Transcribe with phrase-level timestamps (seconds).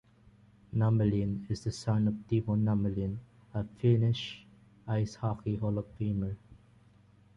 [0.75, 3.17] Nummelin is the son of Timo Nummelin,
[3.53, 4.43] a Finnish
[4.87, 6.37] ice hockey hall of famer.